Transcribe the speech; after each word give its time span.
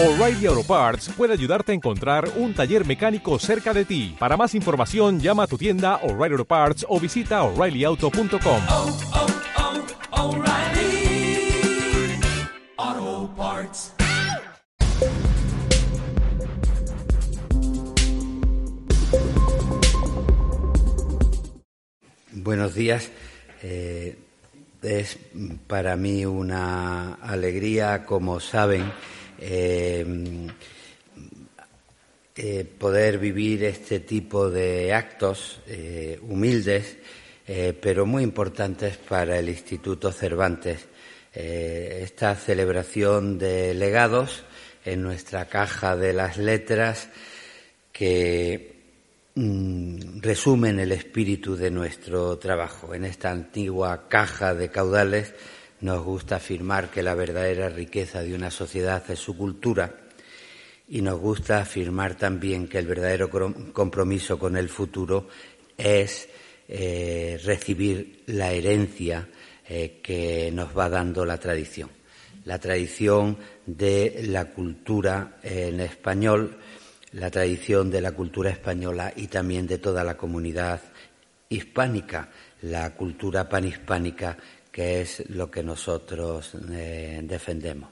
O'Reilly 0.00 0.46
Auto 0.46 0.62
Parts 0.62 1.08
puede 1.16 1.32
ayudarte 1.32 1.72
a 1.72 1.74
encontrar 1.74 2.30
un 2.36 2.54
taller 2.54 2.86
mecánico 2.86 3.36
cerca 3.40 3.74
de 3.74 3.84
ti. 3.84 4.14
Para 4.16 4.36
más 4.36 4.54
información, 4.54 5.18
llama 5.18 5.42
a 5.42 5.46
tu 5.48 5.58
tienda 5.58 5.96
O'Reilly 6.04 6.34
Auto 6.34 6.44
Parts 6.44 6.86
o 6.88 7.00
visita 7.00 7.42
oreillyauto.com. 7.42 8.62
oh, 8.70 8.96
oh, 12.86 13.28
Parts. 13.36 13.92
Buenos 22.30 22.74
días. 22.76 23.10
Eh, 23.64 24.16
es 24.80 25.18
para 25.66 25.96
mí 25.96 26.24
una 26.24 27.14
alegría, 27.14 28.04
como 28.04 28.38
saben, 28.38 28.92
eh, 29.38 30.04
eh, 32.36 32.64
poder 32.78 33.18
vivir 33.18 33.64
este 33.64 34.00
tipo 34.00 34.50
de 34.50 34.92
actos 34.92 35.60
eh, 35.66 36.18
humildes, 36.22 36.96
pero 37.80 38.04
muy 38.04 38.24
importantes 38.24 38.98
para 38.98 39.38
el 39.38 39.48
Instituto 39.48 40.12
Cervantes. 40.12 40.84
Esta 41.32 42.34
celebración 42.34 43.38
de 43.38 43.72
legados 43.72 44.44
en 44.84 45.02
nuestra 45.02 45.46
caja 45.46 45.96
de 45.96 46.12
las 46.12 46.36
letras 46.36 47.08
que 47.90 48.76
mm, 49.34 50.20
resumen 50.20 50.78
el 50.78 50.92
espíritu 50.92 51.56
de 51.56 51.70
nuestro 51.70 52.36
trabajo. 52.36 52.94
En 52.94 53.06
esta 53.06 53.30
antigua 53.30 54.08
caja 54.10 54.54
de 54.54 54.68
caudales 54.70 55.32
nos 55.80 56.02
gusta 56.02 56.36
afirmar 56.36 56.90
que 56.90 57.02
la 57.02 57.14
verdadera 57.14 57.68
riqueza 57.68 58.22
de 58.22 58.34
una 58.34 58.50
sociedad 58.50 59.02
es 59.10 59.18
su 59.18 59.36
cultura 59.36 59.94
y 60.88 61.02
nos 61.02 61.18
gusta 61.20 61.60
afirmar 61.60 62.16
también 62.16 62.66
que 62.66 62.78
el 62.78 62.86
verdadero 62.86 63.30
compromiso 63.72 64.38
con 64.38 64.56
el 64.56 64.68
futuro 64.68 65.28
es 65.76 66.28
eh, 66.66 67.40
recibir 67.44 68.24
la 68.26 68.52
herencia 68.52 69.28
eh, 69.68 70.00
que 70.02 70.50
nos 70.52 70.76
va 70.76 70.88
dando 70.88 71.24
la 71.24 71.38
tradición. 71.38 71.90
La 72.44 72.58
tradición 72.58 73.36
de 73.66 74.22
la 74.28 74.46
cultura 74.46 75.38
en 75.42 75.80
español, 75.80 76.56
la 77.12 77.30
tradición 77.30 77.90
de 77.90 78.00
la 78.00 78.12
cultura 78.12 78.50
española 78.50 79.12
y 79.14 79.26
también 79.26 79.66
de 79.66 79.78
toda 79.78 80.04
la 80.04 80.16
comunidad 80.16 80.80
hispánica, 81.50 82.30
la 82.62 82.94
cultura 82.94 83.48
panhispánica, 83.48 84.36
que 84.70 85.00
es 85.00 85.28
lo 85.30 85.50
que 85.50 85.62
nosotros 85.62 86.52
eh, 86.70 87.20
defendemos. 87.24 87.90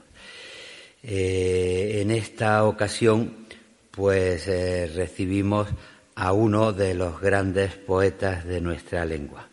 Eh, 1.03 1.99
en 2.01 2.11
esta 2.11 2.65
ocasión, 2.65 3.47
pues 3.91 4.47
eh, 4.47 4.91
recibimos 4.93 5.67
a 6.15 6.33
uno 6.33 6.73
de 6.73 6.93
los 6.93 7.19
grandes 7.19 7.75
poetas 7.75 8.45
de 8.45 8.61
nuestra 8.61 9.05
lengua, 9.05 9.47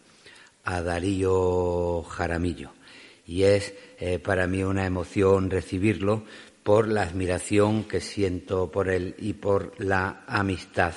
a 0.64 0.83
Darío 0.83 2.03
Jaramillo. 2.03 2.70
Y 3.27 3.42
es 3.44 3.72
para 4.22 4.47
mí 4.47 4.62
una 4.62 4.84
emoción 4.84 5.50
recibirlo 5.50 6.25
por 6.62 6.88
la 6.88 7.03
admiración 7.03 7.84
que 7.84 8.00
siento 8.00 8.70
por 8.70 8.91
él 8.91 9.14
y 9.19 9.33
por 9.34 9.72
la 9.78 10.25
amistad 10.27 10.92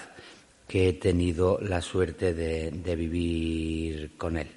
que 0.67 0.89
he 0.89 0.93
tenido 0.93 1.57
la 1.61 1.81
suerte 1.81 2.33
de 2.33 2.95
vivir 2.95 4.17
con 4.17 4.37
él. 4.37 4.47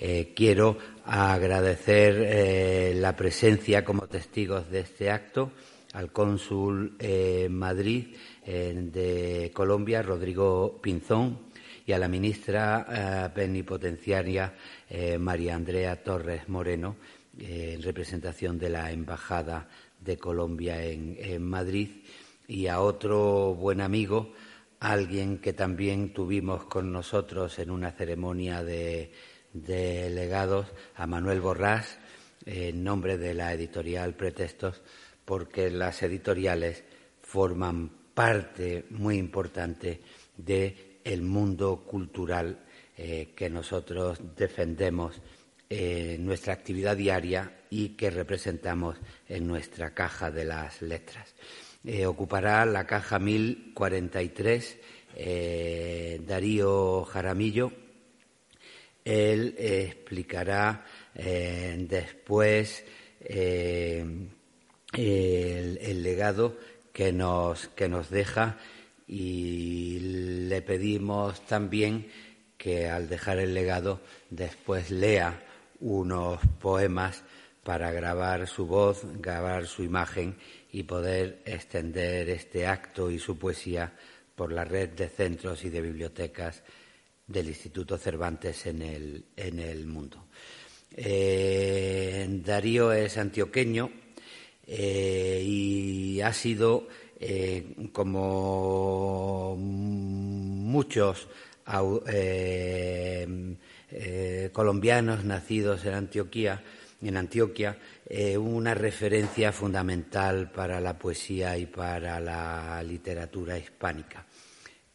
Eh, 0.00 0.32
quiero 0.34 0.78
agradecer 1.04 2.14
eh, 2.20 2.92
la 2.94 3.16
presencia 3.16 3.84
como 3.84 4.06
testigos 4.06 4.70
de 4.70 4.80
este 4.80 5.10
acto 5.10 5.50
al 5.94 6.12
cónsul 6.12 6.94
eh, 7.00 7.48
Madrid 7.50 8.14
eh, 8.46 8.74
de 8.76 9.50
Colombia, 9.52 10.02
Rodrigo 10.02 10.78
Pinzón, 10.80 11.48
y 11.84 11.92
a 11.92 11.98
la 11.98 12.06
ministra 12.06 13.32
plenipotenciaria 13.34 14.52
María 15.18 15.54
Andrea 15.54 15.96
Torres 16.02 16.46
Moreno, 16.50 16.96
en 17.38 17.80
representación 17.80 18.58
de 18.58 18.68
la 18.68 18.92
Embajada 18.92 19.66
de 19.98 20.18
Colombia 20.18 20.84
en 20.84 21.42
Madrid, 21.42 22.02
y 22.46 22.66
a 22.66 22.82
otro 22.82 23.54
buen 23.54 23.80
amigo, 23.80 24.34
alguien 24.80 25.38
que 25.38 25.54
también 25.54 26.12
tuvimos 26.12 26.64
con 26.64 26.92
nosotros 26.92 27.58
en 27.58 27.70
una 27.70 27.92
ceremonia 27.92 28.62
de, 28.62 29.10
de 29.52 30.10
legados, 30.10 30.66
a 30.96 31.06
Manuel 31.06 31.40
Borrás, 31.40 31.98
en 32.46 32.82
nombre 32.82 33.18
de 33.18 33.34
la 33.34 33.52
editorial 33.52 34.14
Pretextos, 34.14 34.82
porque 35.24 35.70
las 35.70 36.02
editoriales 36.02 36.84
forman 37.22 37.90
parte 38.14 38.86
muy 38.90 39.16
importante 39.16 40.00
de 40.36 41.00
el 41.04 41.22
mundo 41.22 41.84
cultural 41.86 42.58
eh, 42.96 43.32
que 43.36 43.48
nosotros 43.48 44.18
defendemos 44.36 45.20
en 45.70 46.24
nuestra 46.24 46.54
actividad 46.54 46.96
diaria 46.96 47.60
y 47.70 47.90
que 47.90 48.10
representamos 48.10 48.96
en 49.28 49.46
nuestra 49.46 49.92
caja 49.94 50.30
de 50.30 50.44
las 50.44 50.80
letras. 50.82 51.34
Eh, 51.84 52.06
ocupará 52.06 52.64
la 52.66 52.86
caja 52.86 53.18
1043 53.18 54.78
eh, 55.14 56.20
Darío 56.26 57.04
Jaramillo. 57.04 57.72
Él 59.04 59.54
eh, 59.58 59.86
explicará 59.92 60.84
eh, 61.14 61.76
después 61.88 62.84
eh, 63.20 64.04
el, 64.92 65.78
el 65.78 66.02
legado 66.02 66.56
que 66.92 67.12
nos, 67.12 67.68
que 67.68 67.88
nos 67.88 68.10
deja. 68.10 68.58
Y 69.06 69.98
le 70.48 70.60
pedimos 70.62 71.46
también 71.46 72.08
que 72.58 72.88
al 72.88 73.08
dejar 73.08 73.38
el 73.38 73.54
legado 73.54 74.00
después 74.28 74.90
lea 74.90 75.42
unos 75.80 76.40
poemas 76.60 77.22
para 77.62 77.92
grabar 77.92 78.46
su 78.46 78.66
voz, 78.66 79.02
grabar 79.20 79.66
su 79.66 79.82
imagen 79.82 80.36
y 80.72 80.82
poder 80.82 81.42
extender 81.44 82.28
este 82.30 82.66
acto 82.66 83.10
y 83.10 83.18
su 83.18 83.38
poesía 83.38 83.92
por 84.34 84.52
la 84.52 84.64
red 84.64 84.90
de 84.90 85.08
centros 85.08 85.64
y 85.64 85.70
de 85.70 85.80
bibliotecas 85.80 86.62
del 87.28 87.48
Instituto 87.48 87.96
Cervantes 87.98 88.66
en 88.66 88.82
el, 88.82 89.24
en 89.36 89.60
el 89.60 89.86
mundo. 89.86 90.24
Eh, 90.96 92.26
Darío 92.44 92.92
es 92.92 93.18
antioqueño 93.18 93.90
eh, 94.66 95.40
y 95.44 96.20
ha 96.22 96.32
sido, 96.32 96.88
eh, 97.20 97.90
como 97.92 99.54
muchos 99.56 101.28
colombianos 104.52 105.24
nacidos 105.24 105.84
en 105.84 105.94
Antioquia, 105.94 106.62
en 107.02 107.16
Antioquia, 107.18 107.78
una 108.38 108.72
referencia 108.72 109.52
fundamental 109.52 110.50
para 110.50 110.80
la 110.80 110.98
poesía 110.98 111.58
y 111.58 111.66
para 111.66 112.18
la 112.20 112.82
literatura 112.82 113.58
hispánica. 113.58 114.24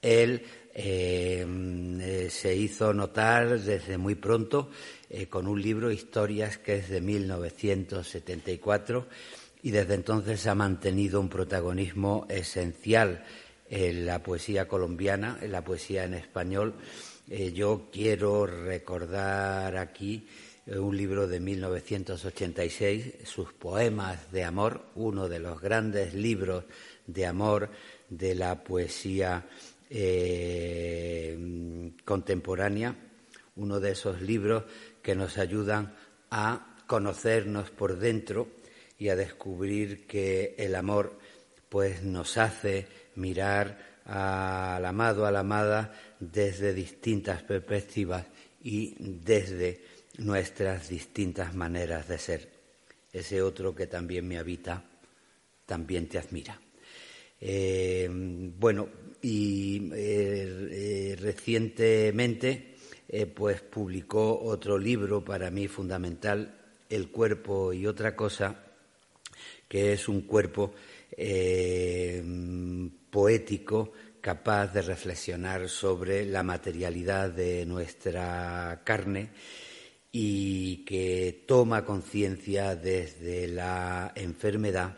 Él 0.02 0.44
eh, 0.76 1.46
eh, 2.02 2.30
se 2.32 2.56
hizo 2.56 2.94
notar 2.94 3.60
desde 3.60 4.00
muy 4.00 4.16
pronto 4.16 4.72
eh, 5.08 5.28
con 5.28 5.48
un 5.48 5.62
libro, 5.62 5.92
Historias, 5.92 6.58
que 6.58 6.78
es 6.78 6.90
de 6.90 7.00
1974, 7.00 9.06
y 9.62 9.70
desde 9.70 9.94
entonces 9.94 10.48
ha 10.48 10.56
mantenido 10.56 11.20
un 11.20 11.30
protagonismo 11.30 12.26
esencial 12.28 13.24
en 13.70 14.08
la 14.08 14.24
poesía 14.24 14.68
colombiana, 14.68 15.38
en 15.42 15.52
la 15.52 15.64
poesía 15.64 16.06
en 16.06 16.16
español. 16.16 16.74
Yo 17.54 17.90
quiero 17.92 18.46
recordar 18.46 19.78
aquí 19.78 20.28
un 20.68 20.98
libro 20.98 21.28
de 21.28 21.40
1986, 21.40 23.14
sus 23.24 23.54
poemas 23.54 24.32
de 24.32 24.44
amor, 24.44 24.86
uno 24.96 25.30
de 25.30 25.40
los 25.40 25.62
grandes 25.62 26.14
libros 26.14 26.66
de 27.08 27.26
amor 27.26 27.70
de 28.10 28.36
la 28.36 28.64
poesía 28.64 29.46
eh, 29.96 31.38
contemporánea, 32.04 32.96
uno 33.56 33.80
de 33.80 33.92
esos 33.92 34.22
libros 34.24 34.64
que 35.04 35.14
nos 35.14 35.38
ayudan 35.38 35.94
a 36.32 36.76
conocernos 36.88 37.70
por 37.70 38.00
dentro 38.00 38.48
y 38.98 39.10
a 39.10 39.16
descubrir 39.16 40.08
que 40.08 40.56
el 40.58 40.74
amor 40.76 41.20
pues 41.70 42.02
nos 42.02 42.38
hace 42.38 42.88
mirar 43.16 44.02
al 44.06 44.84
amado, 44.84 45.28
a 45.28 45.32
la 45.32 45.42
amada 45.42 45.94
desde 46.20 46.74
distintas 46.74 47.44
perspectivas 47.44 48.26
y 48.64 48.96
desde 48.98 49.84
nuestras 50.18 50.90
distintas 50.90 51.54
maneras 51.54 52.08
de 52.08 52.18
ser. 52.18 52.50
Ese 53.12 53.44
otro 53.44 53.76
que 53.76 53.86
también 53.86 54.28
me 54.28 54.40
habita, 54.40 54.84
también 55.68 56.08
te 56.08 56.18
admira. 56.18 56.60
Eh, 57.40 58.10
bueno, 58.10 58.90
y 59.24 59.90
eh, 59.94 60.68
eh, 60.72 61.16
recientemente 61.18 62.76
eh, 63.08 63.26
pues 63.26 63.62
publicó 63.62 64.42
otro 64.44 64.78
libro 64.78 65.24
para 65.24 65.50
mí 65.50 65.68
fundamental, 65.70 66.60
El 66.90 67.10
cuerpo 67.10 67.72
y 67.72 67.88
otra 67.88 68.18
cosa, 68.18 68.66
que 69.68 69.94
es 69.94 70.10
un 70.10 70.22
cuerpo 70.24 70.74
poético 73.10 73.94
capaz 74.20 74.74
de 74.74 74.82
reflexionar 74.82 75.70
sobre 75.70 76.26
la 76.26 76.44
materialidad 76.44 77.30
de 77.30 77.66
nuestra 77.66 78.82
carne 78.84 79.30
y 80.12 80.84
que 80.86 81.44
toma 81.48 81.86
conciencia 81.86 82.76
desde 82.76 83.48
la 83.48 84.12
enfermedad 84.16 84.98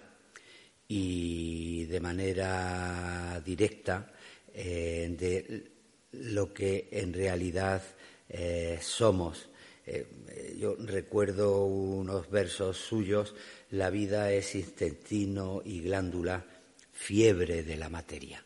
y 0.88 1.86
de 1.86 2.00
manera 2.00 3.42
directa 3.46 4.15
eh, 4.56 5.14
de 5.20 5.72
lo 6.12 6.54
que 6.54 6.88
en 6.92 7.14
realidad 7.14 7.84
eh, 8.30 8.80
somos. 8.82 9.50
Eh, 9.86 10.08
yo 10.58 10.76
recuerdo 10.80 11.66
unos 11.66 12.30
versos 12.30 12.78
suyos, 12.78 13.36
la 13.70 13.90
vida 13.90 14.32
es 14.32 14.56
intestino 14.56 15.62
y 15.64 15.82
glándula, 15.82 16.46
fiebre 16.92 17.64
de 17.64 17.76
la 17.76 17.90
materia. 17.90 18.44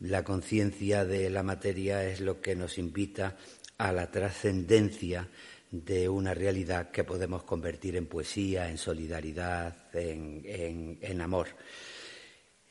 La 0.00 0.24
conciencia 0.24 1.04
de 1.04 1.28
la 1.28 1.42
materia 1.42 2.04
es 2.08 2.20
lo 2.20 2.40
que 2.40 2.56
nos 2.56 2.78
invita 2.78 3.36
a 3.76 3.92
la 3.92 4.10
trascendencia 4.10 5.28
de 5.70 6.08
una 6.08 6.34
realidad 6.34 6.90
que 6.90 7.04
podemos 7.04 7.44
convertir 7.44 7.96
en 7.96 8.06
poesía, 8.06 8.68
en 8.68 8.78
solidaridad, 8.78 9.76
en, 9.94 11.20
amor. 11.20 11.48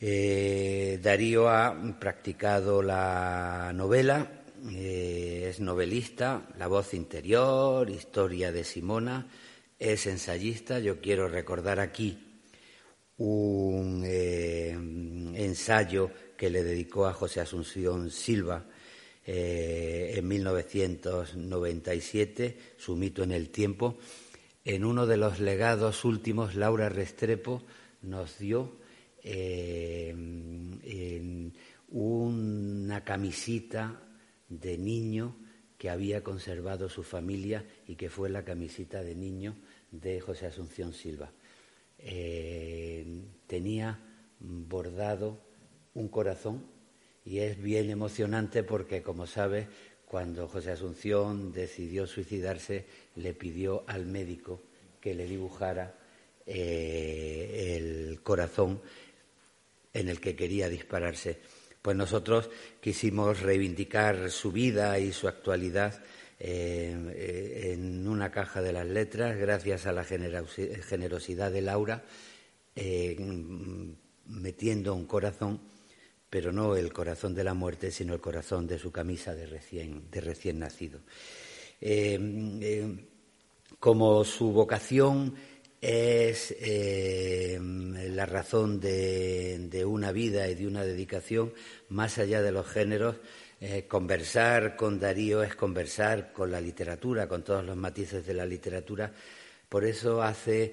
Eh, 0.02 0.98
Darío 1.04 1.50
ha 1.50 1.78
practicado 2.00 2.82
la 2.82 3.74
novela, 3.76 4.32
eh, 4.72 5.48
es 5.50 5.60
novelista, 5.60 6.48
La 6.58 6.68
voz 6.68 6.94
interior, 6.94 7.90
Historia 7.90 8.54
de 8.54 8.64
Simona, 8.64 9.28
es 9.78 10.08
ensayista. 10.08 10.80
Yo 10.80 11.02
quiero 11.02 11.28
recordar 11.28 11.82
aquí 11.82 12.18
un 13.18 14.04
eh, 14.06 14.72
ensayo 14.72 16.12
que 16.38 16.50
le 16.50 16.64
dedicó 16.64 17.06
a 17.06 17.14
José 17.14 17.42
Asunción 17.42 18.10
Silva 18.10 18.66
en 19.26 20.26
1997, 20.28 22.58
Su 22.78 22.96
mito 22.96 23.22
en 23.22 23.34
el 23.34 23.50
tiempo. 23.50 23.98
En 24.64 24.86
uno 24.86 25.06
de 25.06 25.18
los 25.18 25.40
legados 25.40 26.06
últimos, 26.06 26.56
Laura 26.56 26.88
Restrepo 26.90 27.62
nos 28.02 28.40
dio 28.40 28.80
eh, 29.24 30.16
una 31.90 33.04
camisita 33.04 34.02
de 34.48 34.78
niño 34.78 35.36
que 35.78 35.90
había 35.90 36.24
conservado 36.24 36.90
su 36.90 37.04
familia 37.04 37.66
y 37.88 37.96
que 37.96 38.10
fue 38.10 38.30
la 38.30 38.44
camisita 38.44 39.02
de 39.02 39.16
niño 39.16 39.56
de 39.92 40.20
José 40.20 40.48
Asunción 40.48 40.94
Silva. 40.94 41.32
Eh, 41.98 43.06
tenía 43.48 44.00
bordado 44.40 45.42
un 45.94 46.08
corazón 46.10 46.66
y 47.26 47.40
es 47.40 47.62
bien 47.62 47.90
emocionante 47.90 48.64
porque, 48.64 49.02
como 49.02 49.26
sabe, 49.26 49.68
cuando 50.06 50.48
José 50.48 50.72
Asunción 50.72 51.52
decidió 51.52 52.08
suicidarse, 52.08 52.86
le 53.16 53.34
pidió 53.34 53.84
al 53.88 54.06
médico 54.06 54.62
que 55.00 55.14
le 55.14 55.26
dibujara 55.28 55.96
eh, 56.46 57.78
el 57.78 58.22
corazón 58.22 58.82
en 59.94 60.10
el 60.10 60.20
que 60.20 60.36
quería 60.36 60.70
dispararse. 60.70 61.40
Pues 61.82 61.96
nosotros 61.96 62.50
quisimos 62.82 63.42
reivindicar 63.42 64.30
su 64.32 64.52
vida 64.52 65.00
y 65.00 65.12
su 65.14 65.28
actualidad 65.28 66.04
eh, 66.40 67.72
en 67.74 68.08
una 68.08 68.32
caja 68.32 68.62
de 68.62 68.74
las 68.74 68.88
letras, 68.88 69.38
gracias 69.38 69.86
a 69.86 69.92
la 69.92 70.04
generosidad 70.04 71.52
de 71.52 71.62
Laura, 71.62 72.04
eh, 72.76 73.18
metiendo 74.26 74.94
un 74.94 75.06
corazón 75.06 75.62
pero 76.30 76.52
no 76.52 76.76
el 76.76 76.94
corazón 76.94 77.34
de 77.34 77.44
la 77.44 77.54
muerte, 77.54 77.92
sino 77.92 78.14
el 78.14 78.22
corazón 78.22 78.68
de 78.68 78.78
su 78.78 78.92
camisa 78.92 79.34
de 79.34 79.48
recién, 79.48 80.10
de 80.12 80.22
recién 80.22 80.60
nacido. 80.60 81.00
Eh, 81.82 82.20
eh, 82.62 83.06
como 83.80 84.24
su 84.24 84.52
vocación 84.52 85.34
es 85.82 86.56
eh, 86.60 87.60
la 87.62 88.26
razón 88.26 88.80
de, 88.80 89.84
una 89.86 90.12
vida 90.12 90.48
y 90.48 90.56
de 90.56 90.68
una 90.68 90.84
dedicación, 90.84 91.54
más 91.90 92.18
allá 92.18 92.42
de 92.42 92.52
los 92.52 92.68
géneros, 92.68 93.16
conversar 93.90 94.78
con 94.78 95.02
Darío 95.02 95.44
es 95.44 95.54
conversar 95.56 96.32
con 96.32 96.50
la 96.50 96.62
literatura, 96.62 97.28
con 97.28 97.44
todos 97.44 97.66
los 97.66 97.76
matices 97.76 98.26
de 98.26 98.34
la 98.34 98.46
literatura. 98.46 99.12
Por 99.68 99.84
eso 99.84 100.24
hace 100.24 100.72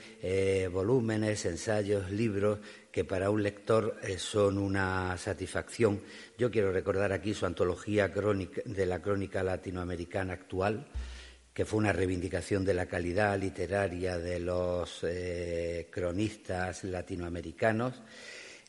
volúmenes, 0.73 1.44
ensayos, 1.47 2.11
libros 2.11 2.61
que 2.97 3.05
para 3.05 3.29
un 3.29 3.43
lector 3.43 3.99
eh, 4.03 4.17
son 4.17 4.56
una 4.56 5.19
satisfacción. 5.19 6.00
Yo 6.38 6.50
quiero 6.50 6.73
recordar 6.73 7.12
aquí 7.12 7.35
su 7.35 7.44
antología 7.44 8.08
de 8.08 8.87
la 8.87 9.03
crónica 9.03 9.43
latinoamericana 9.43 10.32
actual, 10.32 10.87
que 11.56 11.64
fue 11.64 11.79
una 11.79 11.91
reivindicación 11.91 12.67
de 12.67 12.75
la 12.75 12.85
calidad 12.85 13.41
literaria 13.41 14.19
de 14.19 14.41
los 14.41 15.03
eh, 15.05 15.88
cronistas 15.91 16.85
latinoamericanos. 16.85 17.94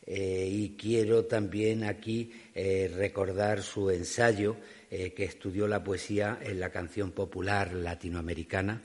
Eh, 0.05 0.47
y 0.49 0.69
quiero 0.77 1.25
también 1.25 1.83
aquí 1.83 2.31
recordar 2.55 3.61
su 3.61 3.91
ensayo 3.91 4.55
que 4.89 5.25
estudió 5.25 5.67
la 5.67 5.83
poesía 5.83 6.39
en 6.41 6.61
la 6.61 6.69
canción 6.69 7.11
popular 7.11 7.73
latinoamericana, 7.73 8.83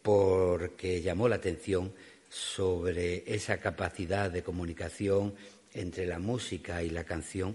porque 0.00 1.02
llamó 1.02 1.28
la 1.28 1.36
atención 1.36 1.92
sobre 2.30 3.22
esa 3.26 3.58
capacidad 3.58 4.30
de 4.30 4.42
comunicación 4.42 5.34
entre 5.74 6.06
la 6.06 6.18
música 6.18 6.82
y 6.82 6.88
la 6.88 7.04
canción. 7.04 7.54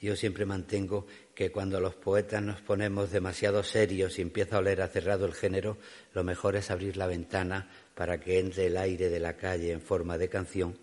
Yo 0.00 0.16
siempre 0.16 0.46
mantengo 0.46 1.06
que 1.34 1.52
cuando 1.52 1.78
los 1.78 1.94
poetas 1.94 2.42
nos 2.42 2.60
ponemos 2.62 3.10
demasiado 3.10 3.62
serios 3.62 4.18
y 4.18 4.22
empieza 4.22 4.56
a 4.56 4.60
oler 4.60 4.80
a 4.80 4.88
cerrado 4.88 5.26
el 5.26 5.34
género, 5.34 5.76
lo 6.14 6.24
mejor 6.24 6.56
es 6.56 6.70
abrir 6.70 6.96
la 6.96 7.06
ventana 7.06 7.68
para 7.94 8.18
que 8.18 8.38
entre 8.38 8.66
el 8.66 8.78
aire 8.78 9.10
de 9.10 9.20
la 9.20 9.36
calle 9.36 9.72
en 9.72 9.82
forma 9.82 10.16
de 10.16 10.30
canción. 10.30 10.78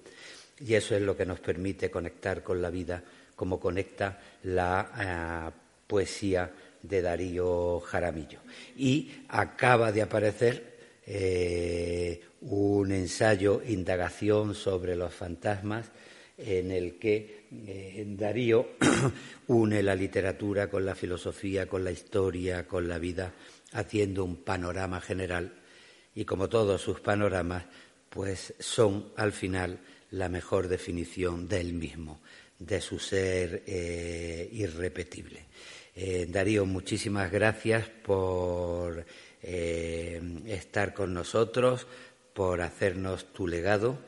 Y 0.59 0.75
eso 0.75 0.95
es 0.95 1.01
lo 1.01 1.17
que 1.17 1.25
nos 1.25 1.39
permite 1.39 1.89
conectar 1.89 2.43
con 2.43 2.61
la 2.61 2.69
vida, 2.69 3.03
como 3.35 3.59
conecta 3.59 4.19
la 4.43 5.51
eh, 5.51 5.59
poesía 5.87 6.51
de 6.81 7.01
Darío 7.01 7.79
Jaramillo. 7.79 8.39
Y 8.75 9.23
acaba 9.29 9.91
de 9.91 10.01
aparecer 10.03 10.77
eh, 11.07 12.21
un 12.41 12.91
ensayo, 12.91 13.61
indagación 13.65 14.53
sobre 14.53 14.95
los 14.95 15.13
fantasmas, 15.13 15.87
en 16.37 16.71
el 16.71 16.99
que 16.99 17.47
eh, 17.65 18.05
Darío 18.07 18.75
une 19.47 19.81
la 19.81 19.95
literatura 19.95 20.69
con 20.69 20.85
la 20.85 20.93
filosofía, 20.93 21.67
con 21.67 21.83
la 21.83 21.91
historia, 21.91 22.67
con 22.67 22.87
la 22.87 22.99
vida, 22.99 23.33
haciendo 23.73 24.23
un 24.23 24.37
panorama 24.37 25.01
general. 25.01 25.51
Y 26.13 26.25
como 26.25 26.47
todos 26.47 26.81
sus 26.81 26.99
panoramas, 26.99 27.65
pues 28.09 28.53
son 28.59 29.11
al 29.15 29.31
final 29.31 29.79
la 30.11 30.29
mejor 30.29 30.67
definición 30.67 31.47
del 31.47 31.73
mismo, 31.73 32.21
de 32.59 32.81
su 32.81 32.99
ser 32.99 33.63
eh, 33.65 34.47
irrepetible. 34.51 35.45
Eh, 35.95 36.27
Darío, 36.29 36.65
muchísimas 36.65 37.31
gracias 37.31 37.89
por 37.89 39.05
estar 39.39 40.93
con 40.93 41.13
nosotros, 41.13 41.87
por 42.33 42.59
hacernos 42.61 43.31
tu 43.31 43.47
legado, 43.47 43.99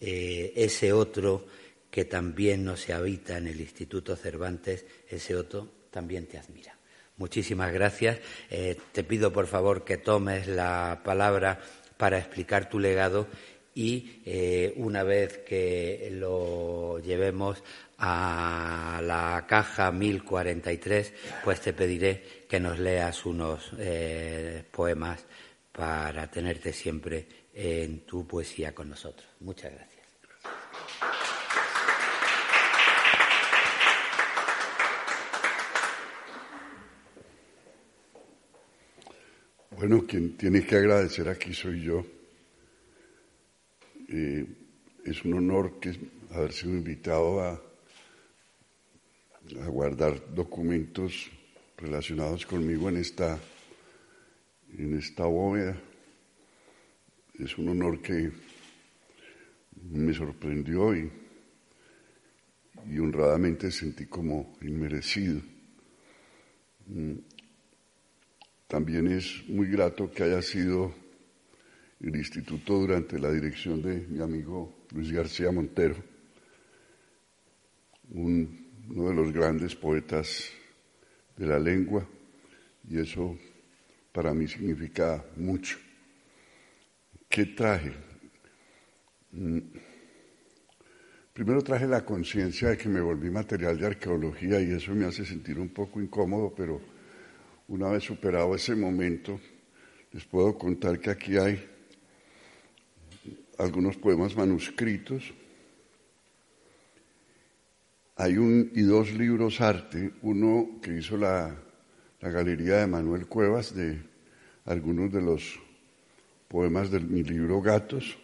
ese 0.00 0.92
otro 0.92 1.46
que 1.92 2.06
también 2.06 2.64
no 2.64 2.78
se 2.78 2.94
habita 2.94 3.36
en 3.36 3.48
el 3.48 3.60
Instituto 3.60 4.16
Cervantes, 4.16 4.86
ese 5.10 5.36
otro 5.36 5.68
también 5.90 6.26
te 6.26 6.38
admira. 6.38 6.74
Muchísimas 7.18 7.70
gracias. 7.70 8.18
Eh, 8.50 8.78
te 8.92 9.04
pido, 9.04 9.30
por 9.30 9.46
favor, 9.46 9.84
que 9.84 9.98
tomes 9.98 10.46
la 10.46 11.02
palabra 11.04 11.60
para 11.98 12.16
explicar 12.16 12.70
tu 12.70 12.78
legado 12.78 13.28
y 13.74 14.22
eh, 14.24 14.72
una 14.76 15.02
vez 15.02 15.38
que 15.46 16.08
lo 16.12 16.98
llevemos 16.98 17.62
a 17.98 19.02
la 19.04 19.44
caja 19.46 19.92
1043, 19.92 21.12
pues 21.44 21.60
te 21.60 21.74
pediré 21.74 22.46
que 22.48 22.58
nos 22.58 22.78
leas 22.78 23.26
unos 23.26 23.70
poemas 24.70 25.26
para 25.70 26.30
tenerte 26.30 26.72
siempre 26.72 27.26
en 27.52 28.00
tu 28.06 28.26
poesía 28.26 28.74
con 28.74 28.88
nosotros. 28.88 29.28
Muchas 29.40 29.72
gracias. 29.72 30.01
Bueno, 39.82 40.06
quien 40.06 40.36
tiene 40.36 40.64
que 40.64 40.76
agradecer 40.76 41.28
aquí 41.28 41.52
soy 41.52 41.82
yo. 41.82 42.06
Es 45.04 45.24
un 45.24 45.34
honor 45.34 45.80
que 45.80 45.92
haber 46.30 46.52
sido 46.52 46.74
invitado 46.74 47.40
a, 47.40 47.60
a 49.60 49.66
guardar 49.66 50.32
documentos 50.32 51.28
relacionados 51.76 52.46
conmigo 52.46 52.90
en 52.90 52.98
esta, 52.98 53.40
en 54.78 54.96
esta 54.96 55.24
bóveda 55.24 55.76
es 57.40 57.58
un 57.58 57.70
honor 57.70 58.00
que 58.00 58.30
me 59.90 60.14
sorprendió 60.14 60.96
y, 60.96 61.10
y 62.88 62.98
honradamente 63.00 63.72
sentí 63.72 64.06
como 64.06 64.56
inmerecido. 64.60 65.40
También 68.72 69.06
es 69.06 69.46
muy 69.48 69.66
grato 69.66 70.10
que 70.10 70.22
haya 70.22 70.40
sido 70.40 70.94
el 72.00 72.16
instituto 72.16 72.78
durante 72.78 73.18
la 73.18 73.30
dirección 73.30 73.82
de 73.82 74.06
mi 74.08 74.22
amigo 74.22 74.86
Luis 74.92 75.12
García 75.12 75.52
Montero, 75.52 75.96
uno 78.12 78.48
de 79.10 79.14
los 79.14 79.30
grandes 79.30 79.76
poetas 79.76 80.48
de 81.36 81.46
la 81.46 81.58
lengua, 81.58 82.08
y 82.88 82.98
eso 82.98 83.36
para 84.10 84.32
mí 84.32 84.48
significa 84.48 85.22
mucho. 85.36 85.76
¿Qué 87.28 87.44
traje? 87.44 87.92
Mm, 89.32 89.58
primero 91.34 91.60
traje 91.60 91.86
la 91.86 92.06
conciencia 92.06 92.70
de 92.70 92.78
que 92.78 92.88
me 92.88 93.02
volví 93.02 93.28
material 93.28 93.78
de 93.78 93.86
arqueología 93.88 94.62
y 94.62 94.70
eso 94.70 94.94
me 94.94 95.04
hace 95.04 95.26
sentir 95.26 95.58
un 95.58 95.68
poco 95.68 96.00
incómodo, 96.00 96.54
pero 96.56 97.01
una 97.72 97.88
vez 97.88 98.04
superado 98.04 98.54
ese 98.54 98.76
momento, 98.76 99.40
les 100.12 100.26
puedo 100.26 100.58
contar 100.58 101.00
que 101.00 101.08
aquí 101.08 101.38
hay 101.38 101.58
algunos 103.56 103.96
poemas 103.96 104.36
manuscritos. 104.36 105.32
Hay 108.16 108.36
un 108.36 108.70
y 108.74 108.82
dos 108.82 109.12
libros 109.12 109.62
arte, 109.62 110.12
uno 110.20 110.80
que 110.82 110.98
hizo 110.98 111.16
la, 111.16 111.56
la 112.20 112.28
Galería 112.28 112.76
de 112.76 112.86
Manuel 112.86 113.26
Cuevas 113.26 113.74
de 113.74 114.02
algunos 114.66 115.10
de 115.10 115.22
los 115.22 115.58
poemas 116.48 116.90
de 116.90 117.00
mi 117.00 117.22
libro 117.22 117.62
Gatos 117.62 118.18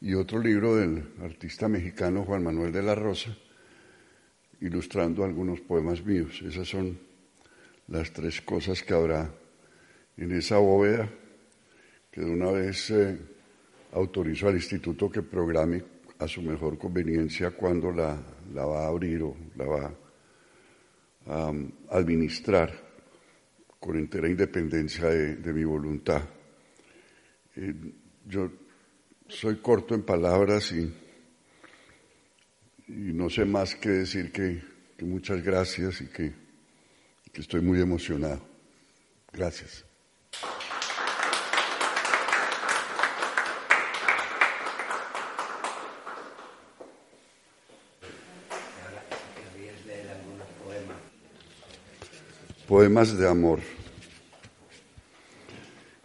y 0.00 0.14
otro 0.14 0.38
libro 0.38 0.76
del 0.76 1.02
artista 1.20 1.66
mexicano 1.66 2.24
Juan 2.24 2.44
Manuel 2.44 2.70
de 2.70 2.82
la 2.84 2.94
Rosa, 2.94 3.36
ilustrando 4.60 5.24
algunos 5.24 5.60
poemas 5.60 6.04
míos. 6.04 6.40
Esas 6.46 6.68
son 6.68 7.11
las 7.88 8.12
tres 8.12 8.40
cosas 8.40 8.82
que 8.82 8.94
habrá 8.94 9.30
en 10.16 10.32
esa 10.32 10.58
bóveda 10.58 11.08
que 12.10 12.20
de 12.20 12.30
una 12.30 12.50
vez 12.50 12.90
eh, 12.90 13.18
autorizó 13.92 14.48
al 14.48 14.56
instituto 14.56 15.10
que 15.10 15.22
programe 15.22 15.82
a 16.18 16.28
su 16.28 16.42
mejor 16.42 16.78
conveniencia 16.78 17.50
cuando 17.52 17.90
la, 17.90 18.20
la 18.52 18.64
va 18.64 18.84
a 18.84 18.88
abrir 18.88 19.22
o 19.22 19.36
la 19.56 19.64
va 19.64 19.94
a 21.26 21.48
um, 21.50 21.70
administrar 21.90 22.72
con 23.80 23.96
entera 23.98 24.28
independencia 24.28 25.08
de, 25.08 25.52
mi 25.52 25.64
voluntad. 25.64 26.22
Eh, 27.56 27.74
yo 28.26 28.50
soy 29.26 29.56
corto 29.56 29.94
en 29.94 30.02
palabras 30.02 30.70
y, 30.72 30.92
y, 32.88 33.12
no 33.12 33.28
sé 33.28 33.44
más 33.44 33.74
que 33.74 33.88
decir 33.88 34.30
que, 34.30 34.62
que 34.96 35.04
muchas 35.04 35.42
gracias 35.42 36.00
y 36.02 36.06
que, 36.06 36.41
que 37.32 37.40
estoy 37.40 37.60
muy 37.60 37.80
emocionado. 37.80 38.40
Gracias. 39.32 39.84
poemas 52.72 53.18
de 53.18 53.28
amor. 53.28 53.60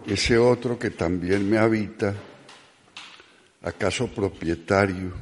Ese 0.06 0.38
otro 0.38 0.78
que 0.78 0.90
también 0.90 1.50
me 1.50 1.58
habita, 1.58 2.14
acaso 3.62 4.10
propietario, 4.10 5.14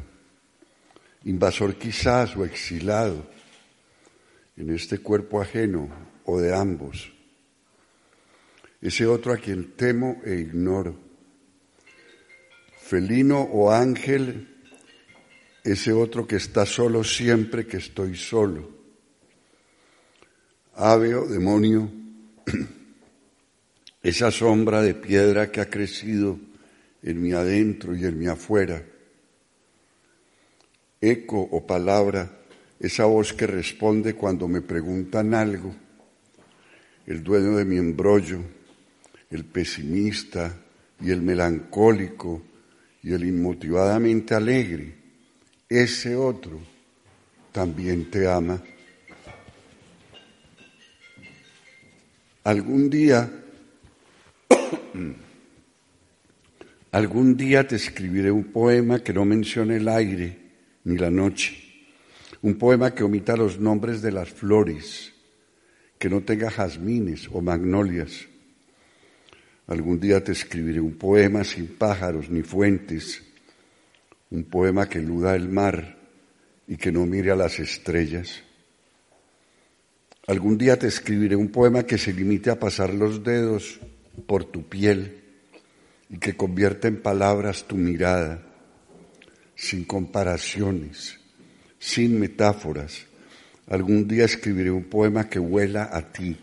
invasor 1.26 1.76
quizás 1.76 2.36
o 2.36 2.44
exilado 2.46 3.30
en 4.58 4.70
este 4.70 5.00
cuerpo 5.00 5.42
ajeno 5.42 5.90
o 6.26 6.40
de 6.40 6.56
ambos. 6.56 7.12
Ese 8.82 9.06
otro 9.06 9.34
a 9.34 9.38
quien 9.38 9.76
temo 9.76 10.22
e 10.24 10.36
ignoro. 10.36 10.96
Felino 12.80 13.42
o 13.42 13.72
ángel, 13.72 14.48
ese 15.64 15.92
otro 15.92 16.28
que 16.28 16.36
está 16.36 16.66
solo 16.66 17.04
siempre 17.04 17.66
que 17.66 17.78
estoy 17.78 18.16
solo 18.16 18.76
ave 20.76 21.16
o 21.16 21.26
demonio, 21.28 21.90
esa 24.04 24.30
sombra 24.32 24.82
de 24.82 24.94
piedra 24.94 25.52
que 25.52 25.62
ha 25.62 25.70
crecido 25.70 26.40
en 27.02 27.22
mi 27.22 27.32
adentro 27.32 27.96
y 27.96 28.04
en 28.04 28.20
mi 28.20 28.28
afuera, 28.28 28.84
eco 31.00 31.40
o 31.40 31.66
palabra, 31.66 32.45
esa 32.80 33.06
voz 33.06 33.34
que 33.34 33.48
responde 33.48 34.16
cuando 34.16 34.48
me 34.48 34.62
preguntan 34.62 35.34
algo, 35.34 35.74
el 37.06 37.24
dueño 37.24 37.58
de 37.58 37.66
mi 37.66 37.78
embrollo, 37.78 38.40
el 39.30 39.46
pesimista 39.46 40.58
y 41.02 41.12
el 41.12 41.22
melancólico 41.22 42.42
y 43.04 43.14
el 43.14 43.26
inmotivadamente 43.26 44.34
alegre, 44.34 44.96
ese 45.70 46.16
otro 46.16 46.60
también 47.52 48.10
te 48.10 48.28
ama. 48.28 48.62
Algún 52.44 52.90
día, 52.90 53.32
algún 56.92 57.38
día 57.38 57.68
te 57.68 57.76
escribiré 57.76 58.32
un 58.32 58.46
poema 58.46 59.00
que 59.00 59.14
no 59.14 59.26
mencione 59.26 59.78
el 59.78 59.88
aire 59.88 60.38
ni 60.84 60.98
la 60.98 61.10
noche, 61.10 61.65
un 62.42 62.56
poema 62.58 62.94
que 62.94 63.04
omita 63.04 63.36
los 63.36 63.60
nombres 63.60 64.02
de 64.02 64.12
las 64.12 64.30
flores, 64.30 65.14
que 65.98 66.10
no 66.10 66.22
tenga 66.22 66.50
jazmines 66.50 67.30
o 67.32 67.42
magnolias. 67.42 68.28
Algún 69.68 70.00
día 70.00 70.24
te 70.24 70.32
escribiré 70.32 70.80
un 70.80 70.98
poema 70.98 71.44
sin 71.44 71.68
pájaros 71.68 72.30
ni 72.30 72.44
fuentes, 72.44 73.24
un 74.30 74.44
poema 74.44 74.88
que 74.88 75.00
eluda 75.00 75.36
el 75.36 75.50
mar 75.50 75.98
y 76.68 76.78
que 76.78 76.92
no 76.92 77.06
mire 77.06 77.32
a 77.32 77.36
las 77.36 77.60
estrellas. 77.60 78.44
Algún 80.28 80.58
día 80.58 80.78
te 80.78 80.88
escribiré 80.88 81.36
un 81.36 81.50
poema 81.50 81.84
que 81.84 81.98
se 81.98 82.14
limite 82.14 82.50
a 82.50 82.60
pasar 82.60 82.94
los 82.94 83.24
dedos 83.24 83.80
por 84.26 84.46
tu 84.46 84.68
piel 84.68 85.22
y 86.10 86.18
que 86.18 86.36
convierta 86.36 86.88
en 86.88 87.02
palabras 87.02 87.66
tu 87.66 87.76
mirada, 87.76 88.42
sin 89.56 89.86
comparaciones, 89.86 91.20
sin 91.86 92.20
metáforas. 92.20 93.06
Algún 93.68 94.08
día 94.08 94.26
escribiré 94.26 94.72
un 94.72 94.86
poema 94.86 95.30
que 95.30 95.38
vuela 95.38 95.90
a 95.94 96.12
ti, 96.12 96.36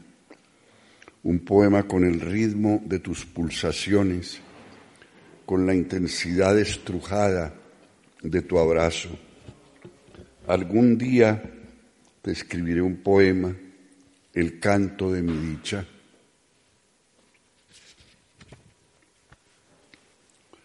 un 1.24 1.40
poema 1.40 1.82
con 1.82 2.04
el 2.04 2.20
ritmo 2.20 2.80
de 2.86 3.00
tus 3.00 3.26
pulsaciones, 3.26 4.38
con 5.44 5.66
la 5.66 5.74
intensidad 5.74 6.56
estrujada 6.56 7.54
de 8.22 8.42
tu 8.42 8.56
abrazo. 8.56 9.08
Algún 10.46 10.96
día 10.96 11.42
te 12.22 12.30
escribiré 12.30 12.80
un 12.80 12.98
poema 12.98 13.52
el 14.34 14.60
canto 14.60 15.10
de 15.10 15.22
mi 15.22 15.36
dicha. 15.36 15.84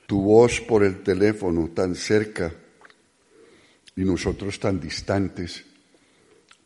Tu 0.05 0.21
voz 0.21 0.61
por 0.61 0.83
el 0.83 1.01
teléfono 1.01 1.67
tan 1.69 1.95
cerca 1.95 2.53
y 3.97 4.05
nosotros 4.05 4.57
tan 4.61 4.79
distantes. 4.79 5.65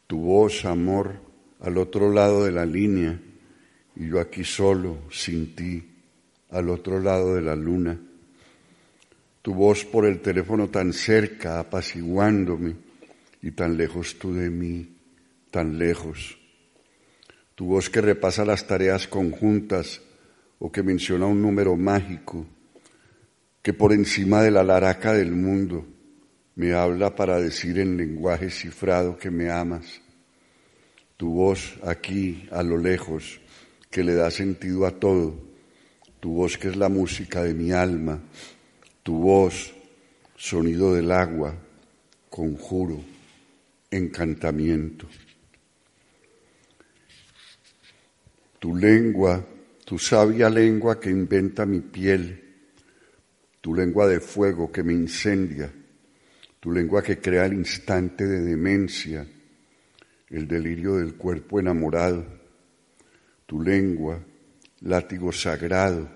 Tu 0.05 0.19
voz, 0.19 0.65
amor, 0.65 1.19
al 1.61 1.79
otro 1.79 2.11
lado 2.13 2.45
de 2.45 2.51
la 2.51 2.65
línea 2.65 3.19
y 3.95 4.07
yo 4.07 4.19
aquí 4.19 4.43
solo, 4.43 4.99
sin 5.09 5.55
ti, 5.55 5.83
al 6.51 6.69
otro 6.69 6.99
lado 6.99 7.33
de 7.33 7.41
la 7.41 7.55
luna. 7.55 7.99
Tu 9.41 9.55
voz 9.55 9.83
por 9.85 10.05
el 10.05 10.19
teléfono 10.19 10.69
tan 10.69 10.93
cerca, 10.93 11.59
apaciguándome 11.59 12.75
y 13.41 13.49
tan 13.49 13.75
lejos 13.75 14.19
tú 14.19 14.35
de 14.35 14.51
mí, 14.51 14.95
tan 15.49 15.79
lejos 15.79 16.37
tu 17.61 17.67
voz 17.67 17.91
que 17.91 18.01
repasa 18.01 18.43
las 18.43 18.65
tareas 18.65 19.07
conjuntas 19.07 20.01
o 20.57 20.71
que 20.71 20.81
menciona 20.81 21.27
un 21.27 21.43
número 21.43 21.77
mágico, 21.77 22.47
que 23.61 23.71
por 23.71 23.93
encima 23.93 24.41
de 24.41 24.49
la 24.49 24.63
laraca 24.63 25.13
del 25.13 25.33
mundo 25.33 25.85
me 26.61 26.73
habla 26.73 27.15
para 27.15 27.39
decir 27.39 27.79
en 27.79 27.97
lenguaje 27.97 28.51
cifrado 28.51 29.17
que 29.17 29.31
me 29.31 29.49
amas. 29.49 29.99
Tu 31.17 31.27
voz 31.27 31.79
aquí, 31.81 32.47
a 32.51 32.61
lo 32.61 32.77
lejos, 32.77 33.41
que 33.89 34.03
le 34.03 34.13
da 34.13 34.29
sentido 34.29 34.85
a 34.85 34.91
todo. 34.91 35.33
Tu 36.19 36.29
voz 36.29 36.59
que 36.59 36.67
es 36.67 36.75
la 36.75 36.87
música 36.87 37.41
de 37.41 37.55
mi 37.55 37.71
alma. 37.71 38.21
Tu 39.01 39.17
voz, 39.17 39.73
sonido 40.35 40.93
del 40.93 41.11
agua, 41.11 41.55
conjuro, 42.29 42.99
encantamiento. 43.89 45.07
tu 48.61 48.75
lengua, 48.75 49.43
tu 49.83 49.97
sabia 49.97 50.47
lengua 50.47 50.99
que 50.99 51.09
inventa 51.09 51.65
mi 51.65 51.79
piel, 51.81 52.39
tu 53.59 53.73
lengua 53.73 54.05
de 54.05 54.19
fuego 54.19 54.71
que 54.71 54.83
me 54.83 54.93
incendia, 54.93 55.73
tu 56.61 56.71
lengua 56.71 57.01
que 57.01 57.17
crea 57.17 57.47
el 57.47 57.53
instante 57.53 58.23
de 58.27 58.39
demencia, 58.39 59.27
el 60.29 60.47
delirio 60.47 60.97
del 60.97 61.15
cuerpo 61.15 61.59
enamorado, 61.59 62.23
tu 63.47 63.63
lengua, 63.63 64.23
látigo 64.81 65.31
sagrado, 65.31 66.07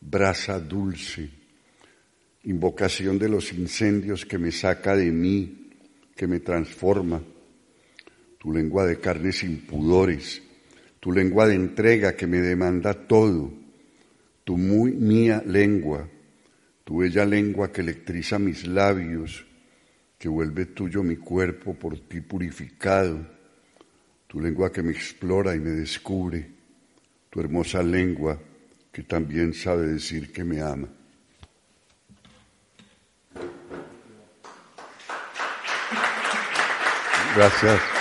brasa 0.00 0.58
dulce, 0.58 1.28
invocación 2.44 3.18
de 3.18 3.28
los 3.28 3.52
incendios 3.52 4.24
que 4.24 4.38
me 4.38 4.50
saca 4.50 4.96
de 4.96 5.12
mí, 5.12 5.68
que 6.16 6.26
me 6.26 6.40
transforma, 6.40 7.22
tu 8.38 8.54
lengua 8.54 8.86
de 8.86 8.98
carnes 8.98 9.44
impudores, 9.44 10.40
tu 11.00 11.12
lengua 11.12 11.46
de 11.46 11.56
entrega 11.56 12.16
que 12.16 12.26
me 12.26 12.38
demanda 12.38 12.94
todo, 12.94 13.52
tu 14.42 14.56
muy 14.56 14.92
mía 14.92 15.42
lengua, 15.46 16.08
tu 16.82 17.00
bella 17.00 17.26
lengua 17.26 17.70
que 17.70 17.82
electriza 17.82 18.38
mis 18.38 18.66
labios, 18.66 19.49
que 20.20 20.28
vuelve 20.28 20.66
tuyo 20.66 21.02
mi 21.02 21.16
cuerpo 21.16 21.72
por 21.72 21.98
ti 21.98 22.20
purificado, 22.20 23.26
tu 24.26 24.38
lengua 24.38 24.70
que 24.70 24.82
me 24.82 24.92
explora 24.92 25.56
y 25.56 25.60
me 25.60 25.70
descubre, 25.70 26.46
tu 27.30 27.40
hermosa 27.40 27.82
lengua 27.82 28.38
que 28.92 29.02
también 29.02 29.54
sabe 29.54 29.86
decir 29.86 30.30
que 30.30 30.44
me 30.44 30.60
ama. 30.60 30.88
Gracias. 37.34 37.99